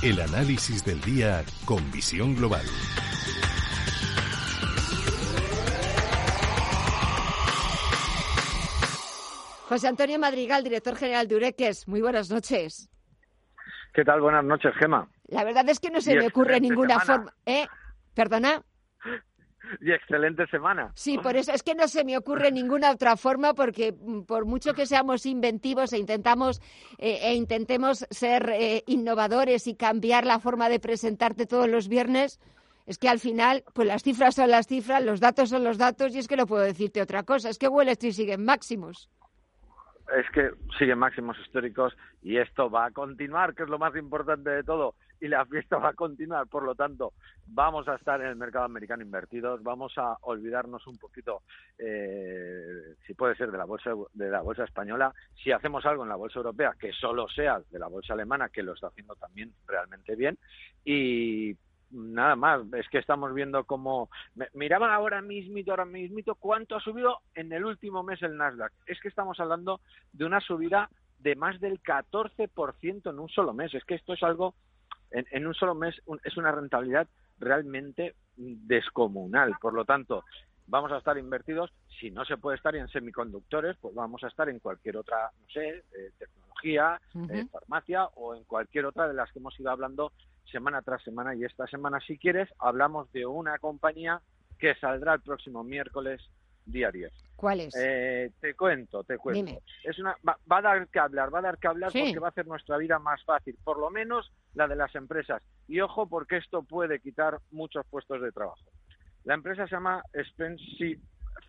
[0.00, 2.64] El análisis del día con visión global.
[9.68, 11.88] José Antonio Madrigal, director general de Ureques.
[11.88, 12.88] Muy buenas noches.
[13.92, 14.20] ¿Qué tal?
[14.20, 15.08] Buenas noches, Gema.
[15.26, 17.34] La verdad es que no se me ocurre ninguna forma.
[17.44, 17.66] ¿Eh?
[18.14, 18.62] ¿Perdona?
[19.80, 20.90] y excelente semana.
[20.94, 24.46] Sí, por eso es que no se me ocurre ninguna otra forma porque mm, por
[24.46, 26.60] mucho que seamos inventivos e intentamos
[26.98, 32.40] eh, e intentemos ser eh, innovadores y cambiar la forma de presentarte todos los viernes,
[32.86, 36.14] es que al final, pues las cifras son las cifras, los datos son los datos
[36.14, 37.50] y es que no puedo decirte otra cosa.
[37.50, 39.10] Es que Wall Street sigue en máximos
[40.16, 44.50] es que siguen máximos históricos y esto va a continuar, que es lo más importante
[44.50, 46.46] de todo, y la fiesta va a continuar.
[46.46, 47.12] Por lo tanto,
[47.46, 51.42] vamos a estar en el mercado americano invertidos, vamos a olvidarnos un poquito,
[51.78, 55.14] eh, si puede ser, de la bolsa de la bolsa española.
[55.42, 58.62] Si hacemos algo en la bolsa europea, que solo sea de la bolsa alemana, que
[58.62, 60.38] lo está haciendo también realmente bien,
[60.84, 61.56] y
[61.90, 64.10] nada más, es que estamos viendo cómo...
[64.54, 68.72] Miraba ahora mismito, ahora mismito, cuánto ha subido en el último mes el Nasdaq.
[68.86, 69.80] Es que estamos hablando
[70.12, 73.74] de una subida de más del 14% en un solo mes.
[73.74, 74.54] Es que esto es algo,
[75.10, 79.54] en, un solo mes, es una rentabilidad realmente descomunal.
[79.60, 80.24] Por lo tanto,
[80.66, 81.72] vamos a estar invertidos.
[82.00, 85.48] Si no se puede estar en semiconductores, pues vamos a estar en cualquier otra, no
[85.48, 87.00] sé, eh, tecnología,
[87.30, 90.12] eh, farmacia o en cualquier otra de las que hemos ido hablando
[90.50, 94.20] semana tras semana y esta semana, si quieres, hablamos de una compañía
[94.58, 96.22] que saldrá el próximo miércoles
[96.64, 97.12] día 10.
[97.36, 97.76] ¿Cuál es?
[97.76, 99.60] Eh, te cuento, te cuento.
[99.84, 102.30] Es una, va, a dar que hablar, va a dar que hablar porque va a
[102.30, 105.40] hacer nuestra vida más fácil, por lo menos la de las empresas.
[105.68, 108.70] Y ojo porque esto puede quitar muchos puestos de trabajo.
[109.24, 110.02] La empresa se llama.
[110.12, 111.00] Expensive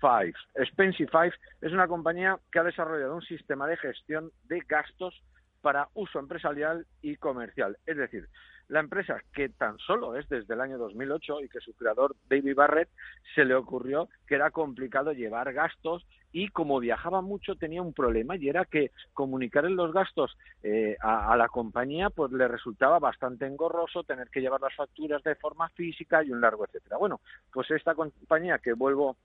[0.00, 5.22] Five es una compañía que ha desarrollado un sistema de gestión de gastos
[5.62, 7.78] para uso empresarial y comercial.
[7.86, 8.28] Es decir,
[8.68, 12.54] la empresa, que tan solo es desde el año 2008 y que su creador, David
[12.54, 12.90] Barrett,
[13.34, 18.36] se le ocurrió que era complicado llevar gastos y como viajaba mucho tenía un problema
[18.36, 23.46] y era que comunicar los gastos eh, a, a, la compañía pues le resultaba bastante
[23.46, 26.98] engorroso tener que llevar las facturas de forma física y un largo etcétera.
[26.98, 27.20] Bueno,
[27.52, 29.16] pues esta compañía que vuelvo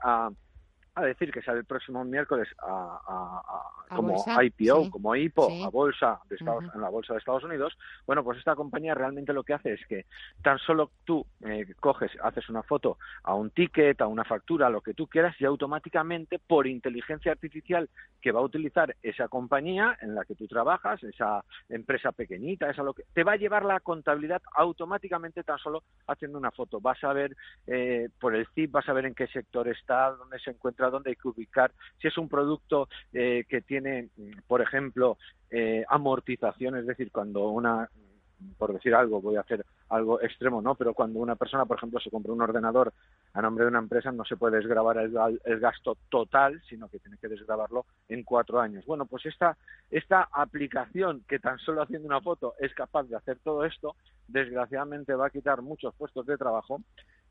[0.00, 0.30] a,
[0.94, 6.36] a decir que sale el próximo miércoles a, como IPO, como IPO, a bolsa de
[6.36, 9.74] Estados, en la bolsa de Estados Unidos, bueno, pues esta compañía realmente lo que hace
[9.74, 10.06] es que
[10.42, 14.80] tan solo tú eh, coges, haces una foto a un ticket, a una factura, lo
[14.80, 17.88] que tú quieras, y automáticamente por inteligencia artificial
[18.20, 22.82] que va a utilizar esa compañía en la que tú trabajas, esa empresa pequeñita, esa
[22.82, 26.80] lo que te va a llevar la contabilidad automáticamente tan solo haciendo una foto.
[26.80, 30.38] Vas a ver eh, por el CIP, vas a ver en qué sector está, dónde
[30.38, 34.08] se encuentra dónde hay que ubicar, si es un producto eh, que tiene,
[34.46, 35.18] por ejemplo,
[35.50, 37.88] eh, amortización, es decir, cuando una
[38.58, 40.74] por decir algo, voy a hacer algo extremo, ¿no?
[40.74, 42.92] Pero cuando una persona, por ejemplo, se compra un ordenador
[43.32, 46.98] a nombre de una empresa, no se puede desgravar el, el, gasto total, sino que
[46.98, 48.84] tiene que desgravarlo en cuatro años.
[48.86, 49.56] Bueno, pues esta,
[49.90, 53.96] esta aplicación que tan solo haciendo una foto es capaz de hacer todo esto,
[54.28, 56.80] desgraciadamente va a quitar muchos puestos de trabajo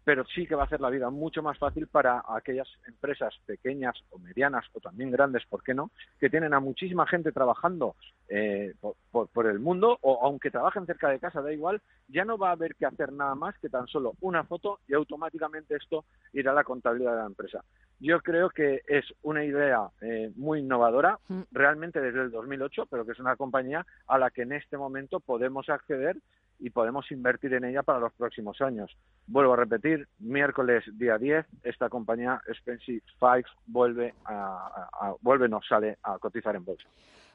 [0.04, 3.96] pero sí que va a hacer la vida mucho más fácil para aquellas empresas pequeñas
[4.10, 7.96] o medianas o también grandes, ¿por qué no?, que tienen a muchísima gente trabajando
[8.28, 8.74] eh,
[9.12, 12.54] por, el mundo o aunque trabajen cerca de casa, da igual, ya no va a
[12.54, 16.56] haber que hacer nada más que tan solo una foto y automáticamente esto irá a
[16.56, 17.64] la contabilidad de la empresa.
[18.00, 21.42] Yo creo que es una idea eh, muy innovadora, mm.
[21.52, 25.20] realmente desde el 2008, pero que es una compañía a la que en este momento
[25.20, 26.18] podemos acceder
[26.64, 28.90] y podemos invertir en ella para los próximos años.
[29.28, 35.98] Vuelvo a repetir, miércoles día 10, esta compañía Expensive Five vuelve, a, vuelve nos sale
[36.02, 36.88] a cotizar en bolsa.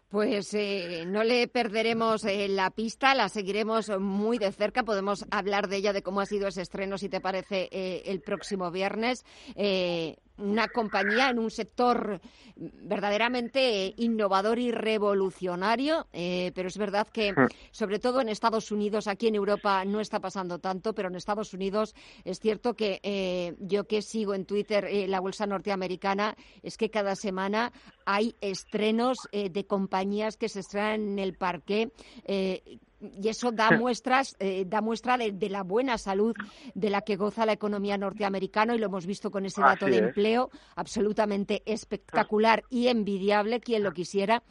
[0.09, 4.83] Pues eh, no le perderemos eh, la pista, la seguiremos muy de cerca.
[4.83, 8.23] Podemos hablar de ella, de cómo ha sido ese estreno, si te parece, eh, el
[8.23, 9.27] próximo viernes
[10.39, 12.21] una compañía en un sector
[12.57, 17.49] verdaderamente innovador y revolucionario, eh, pero es verdad que hmm.
[17.71, 21.53] sobre todo en Estados Unidos, aquí en Europa no está pasando tanto, pero en Estados
[21.55, 21.95] Unidos
[22.25, 26.91] es cierto que eh, yo que sigo en Twitter eh, la bolsa norteamericana, es que
[26.91, 27.73] cada semana
[28.05, 31.91] hay estrenos de compañías que se estrenan en el parque
[33.01, 36.35] y eso da muestras, eh, da muestra de, la buena salud
[36.75, 39.99] de la que goza la economía norteamericana y lo hemos visto con ese dato de
[39.99, 44.43] empleo absolutamente espectacular y envidiable, quien lo quisiera,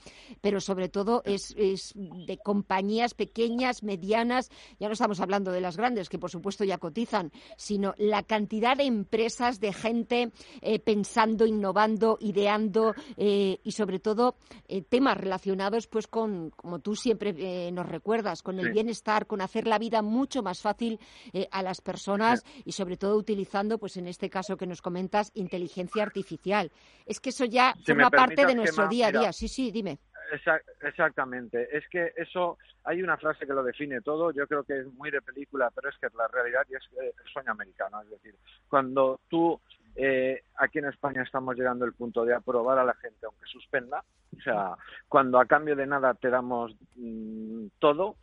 [0.42, 4.50] pero sobre todo es, de compañías pequeñas, medianas,
[4.80, 8.78] ya no estamos hablando de las grandes, que por supuesto ya cotizan, sino la cantidad
[8.78, 14.36] de empresas, de gente eh, pensando, innovando, ideando eh, y sobre todo
[14.90, 19.80] temas relacionados pues con, como tú siempre nos recuerdas, con el bienestar, con hacer la
[19.80, 21.00] vida mucho más fácil
[21.34, 25.32] eh, a las personas y sobre todo utilizando, pues en este caso que nos comentas,
[25.34, 26.72] inteligencia artificial.
[27.06, 29.34] Es que eso ya forma parte de nuestro día a día.
[29.34, 30.00] sí, sí, dime.
[30.82, 31.70] Exactamente.
[31.76, 35.10] Es que eso, hay una frase que lo define todo, yo creo que es muy
[35.10, 38.02] de película, pero es que es la realidad y es el sueño americano.
[38.02, 38.36] Es decir,
[38.68, 39.60] cuando tú,
[39.98, 44.04] eh, aquí en España estamos llegando al punto de aprobar a la gente aunque suspenda,
[44.38, 44.76] o sea,
[45.08, 48.16] cuando a cambio de nada te damos mm, todo,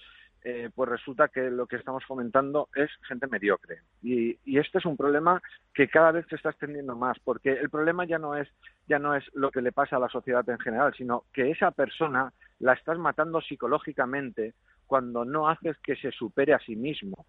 [0.47, 3.79] eh, pues resulta que lo que estamos fomentando es gente mediocre.
[4.03, 5.43] Y, este es un problema
[5.73, 8.47] que cada vez se está extendiendo más, porque el problema ya no es
[8.87, 11.71] ya no es lo que le pasa a la sociedad en general, sino que esa
[11.71, 14.53] persona la estás matando psicológicamente
[14.87, 17.25] cuando no haces que se supere a sí mismo.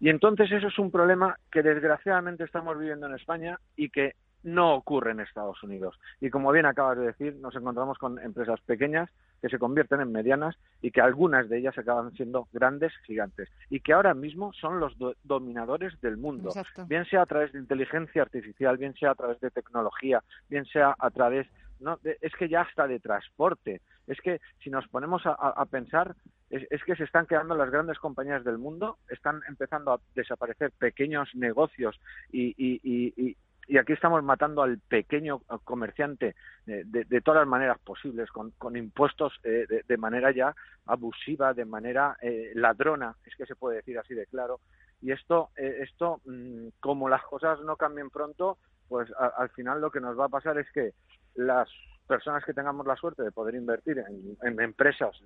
[0.00, 4.74] Y entonces eso es un problema que desgraciadamente estamos viviendo en España y que no
[4.74, 5.98] ocurre en Estados Unidos.
[6.20, 9.10] Y como bien acabas de decir, nos encontramos con empresas pequeñas
[9.42, 13.80] que se convierten en medianas y que algunas de ellas acaban siendo grandes gigantes y
[13.80, 14.94] que ahora mismo son los
[15.24, 16.52] dominadores del mundo,
[16.86, 20.94] bien sea a través de inteligencia artificial, bien sea a través de tecnología, bien sea
[20.96, 21.48] a través
[21.80, 26.14] no es que ya hasta de transporte, es que si nos ponemos a, pensar
[26.50, 31.28] es, que se están quedando las grandes compañías del mundo, están empezando a desaparecer pequeños
[31.34, 31.98] negocios
[32.30, 33.36] y,
[33.76, 39.96] aquí estamos matando al pequeño comerciante de, todas las maneras posibles, con, impuestos eh, de,
[39.96, 40.54] manera ya
[40.86, 44.60] abusiva, de manera eh, ladrona, es que se puede decir así de claro.
[45.02, 48.58] Y esto, eh, esto mm, como las cosas no cambien pronto,
[48.88, 50.92] pues al final lo que nos va a pasar es que
[51.34, 51.68] las
[52.06, 55.20] personas que tengamos la suerte de poder invertir en, empresas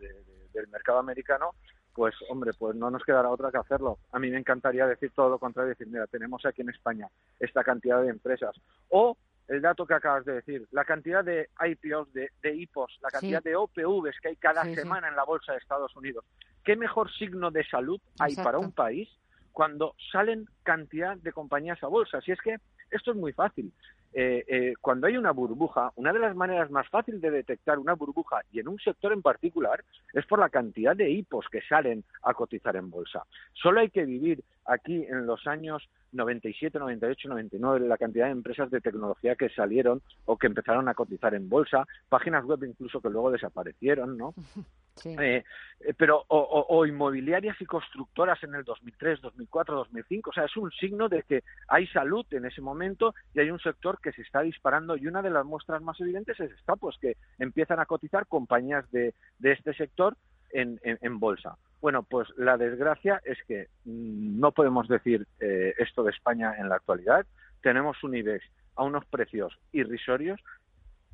[0.52, 1.50] del mercado americano,
[1.94, 3.99] pues hombre, pues no nos quedará otra que hacerlo.
[4.12, 7.08] A mí me encantaría decir todo lo contrario, decir, mira, tenemos aquí en España
[7.38, 8.56] esta cantidad de empresas.
[8.88, 9.17] O
[9.49, 13.43] el dato que acabas de decir, la cantidad de IPOs, de, de IPOs, la cantidad
[13.43, 16.25] de OPVs que hay cada semana en la bolsa de Estados Unidos.
[16.64, 19.08] ¿Qué mejor signo de salud hay para un país
[19.50, 22.20] cuando salen cantidad de compañías a bolsa?
[22.20, 22.58] Si es que
[22.91, 23.73] esto es muy fácil.
[24.12, 27.95] Eh, eh, cuando hay una burbuja, una de las maneras más fáciles de detectar una
[27.95, 32.03] burbuja, y en un sector en particular, es por la cantidad de hipos que salen
[32.23, 33.25] a cotizar en bolsa.
[33.53, 38.71] Solo hay que vivir aquí en los años 97, 98, 99, la cantidad de empresas
[38.71, 43.11] de tecnología que salieron o que empezaron a cotizar en bolsa, páginas web incluso que
[43.11, 44.35] luego desaparecieron, ¿no?
[45.05, 45.45] Eh,
[45.81, 50.71] eh, pero o, inmobiliarias y constructoras en el 2003, 2004, 2005, o sea, es un
[50.73, 54.41] signo de que hay salud en ese momento y hay un sector que se está
[54.41, 58.26] disparando y una de las muestras más evidentes es esta, pues que empiezan a cotizar
[58.26, 60.17] compañías de, de este sector
[60.52, 61.56] en, en bolsa.
[61.81, 66.76] Bueno, pues la desgracia es que no podemos decir eh, esto de España en la
[66.76, 67.26] actualidad.
[67.62, 68.44] Tenemos un IBEX
[68.76, 70.41] a unos precios irrisorios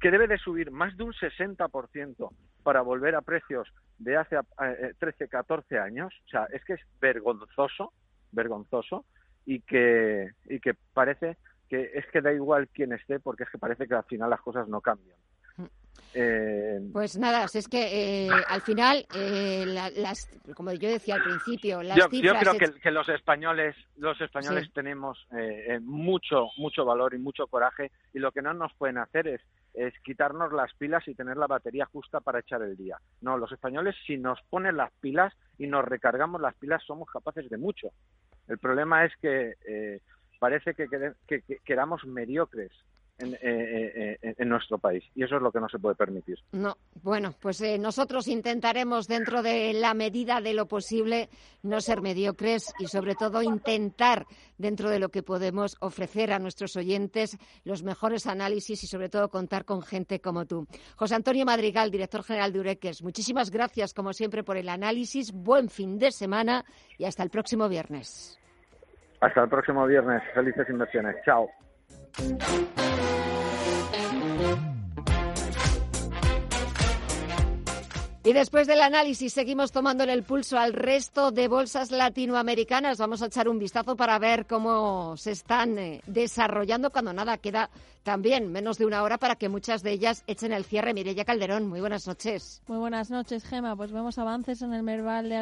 [0.00, 2.30] que debe de subir más de un 60%
[2.62, 3.68] para volver a precios
[3.98, 4.36] de hace
[4.98, 6.12] 13, eh, 14 años.
[6.26, 7.92] O sea, es que es vergonzoso,
[8.32, 9.04] vergonzoso
[9.44, 11.36] y que, y que parece
[11.68, 14.40] que es que da igual quién esté porque es que parece que al final las
[14.40, 15.16] cosas no cambian.
[16.18, 21.82] Eh, pues nada, es que eh, al final, eh, las, como yo decía al principio,
[21.82, 22.42] las yo, cifras...
[22.42, 25.26] Yo creo que, los españoles, los españoles tenemos
[25.82, 29.42] mucho, mucho valor y mucho coraje y lo que no nos pueden hacer es,
[29.74, 32.98] es quitarnos las pilas y tener la batería justa para echar el día.
[33.20, 37.50] No, los españoles si nos ponen las pilas y nos recargamos las pilas somos capaces
[37.50, 37.90] de mucho.
[38.48, 40.00] El problema es que
[40.38, 40.86] parece que,
[41.26, 42.72] que, que, quedamos mediocres
[43.18, 45.94] en, eh, eh, eh, en, nuestro país y eso es lo que no se puede
[45.94, 46.38] permitir.
[46.52, 51.28] No, bueno, pues nosotros intentaremos dentro de la medida de lo posible
[51.62, 54.26] no ser mediocres y sobre todo intentar
[54.58, 59.30] dentro de lo que podemos ofrecer a nuestros oyentes los mejores análisis y sobre todo
[59.30, 60.66] contar con gente como tú.
[60.96, 65.70] José Antonio Madrigal, director general de Ureques, muchísimas gracias como siempre por el análisis, buen
[65.70, 66.64] fin de semana
[66.98, 68.38] y hasta el próximo viernes.
[69.20, 71.16] Hasta el próximo viernes, felices inversiones.
[71.24, 71.48] Chao.
[78.26, 82.98] Y después del análisis seguimos tomándole el pulso al resto de bolsas latinoamericanas.
[82.98, 87.70] Vamos a echar un vistazo para ver cómo se están eh, desarrollando cuando nada queda
[88.02, 90.92] también menos de una hora para que muchas de ellas echen el cierre.
[90.92, 92.62] Mireya Calderón, muy buenas noches.
[92.66, 93.76] Muy buenas noches, Gema.
[93.76, 95.36] Pues vemos avances en el Merval de